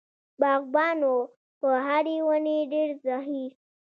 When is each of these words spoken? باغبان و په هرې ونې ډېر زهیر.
باغبان 0.39 0.99
و 1.13 1.15
په 1.59 1.69
هرې 1.85 2.17
ونې 2.27 2.57
ډېر 2.71 2.89
زهیر. 3.05 3.51